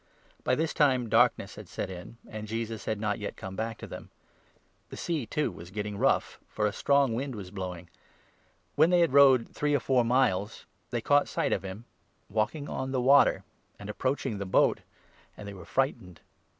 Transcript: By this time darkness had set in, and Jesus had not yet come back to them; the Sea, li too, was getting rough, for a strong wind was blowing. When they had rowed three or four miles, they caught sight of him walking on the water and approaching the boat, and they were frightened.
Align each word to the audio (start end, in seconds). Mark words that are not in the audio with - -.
By 0.43 0.55
this 0.55 0.73
time 0.73 1.09
darkness 1.09 1.53
had 1.57 1.69
set 1.69 1.91
in, 1.91 2.17
and 2.27 2.47
Jesus 2.47 2.85
had 2.85 2.99
not 2.99 3.19
yet 3.19 3.35
come 3.37 3.55
back 3.55 3.77
to 3.77 3.85
them; 3.85 4.09
the 4.89 4.97
Sea, 4.97 5.19
li 5.19 5.25
too, 5.27 5.51
was 5.51 5.69
getting 5.69 5.95
rough, 5.95 6.39
for 6.49 6.65
a 6.65 6.73
strong 6.73 7.13
wind 7.13 7.35
was 7.35 7.51
blowing. 7.51 7.87
When 8.73 8.89
they 8.89 9.01
had 9.01 9.13
rowed 9.13 9.49
three 9.49 9.75
or 9.75 9.79
four 9.79 10.03
miles, 10.03 10.65
they 10.89 11.01
caught 11.01 11.27
sight 11.27 11.53
of 11.53 11.61
him 11.61 11.85
walking 12.29 12.67
on 12.67 12.91
the 12.91 12.99
water 12.99 13.43
and 13.77 13.91
approaching 13.91 14.39
the 14.39 14.45
boat, 14.47 14.79
and 15.37 15.47
they 15.47 15.53
were 15.53 15.65
frightened. 15.65 16.21